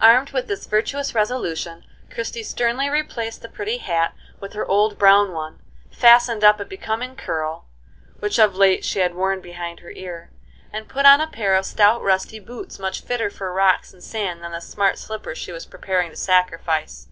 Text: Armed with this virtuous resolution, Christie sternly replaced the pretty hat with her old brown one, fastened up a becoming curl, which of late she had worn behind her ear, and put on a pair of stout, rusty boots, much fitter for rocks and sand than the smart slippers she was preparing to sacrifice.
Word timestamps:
Armed 0.00 0.32
with 0.32 0.48
this 0.48 0.66
virtuous 0.66 1.14
resolution, 1.14 1.84
Christie 2.10 2.42
sternly 2.42 2.90
replaced 2.90 3.40
the 3.40 3.48
pretty 3.48 3.78
hat 3.78 4.12
with 4.40 4.52
her 4.54 4.66
old 4.66 4.98
brown 4.98 5.32
one, 5.32 5.60
fastened 5.92 6.42
up 6.42 6.58
a 6.58 6.64
becoming 6.64 7.14
curl, 7.14 7.66
which 8.18 8.40
of 8.40 8.56
late 8.56 8.84
she 8.84 8.98
had 8.98 9.14
worn 9.14 9.40
behind 9.40 9.78
her 9.78 9.92
ear, 9.92 10.32
and 10.72 10.88
put 10.88 11.06
on 11.06 11.20
a 11.20 11.28
pair 11.28 11.54
of 11.54 11.66
stout, 11.66 12.02
rusty 12.02 12.40
boots, 12.40 12.80
much 12.80 13.02
fitter 13.02 13.30
for 13.30 13.52
rocks 13.52 13.92
and 13.92 14.02
sand 14.02 14.42
than 14.42 14.50
the 14.50 14.60
smart 14.60 14.98
slippers 14.98 15.38
she 15.38 15.52
was 15.52 15.66
preparing 15.66 16.10
to 16.10 16.16
sacrifice. 16.16 17.06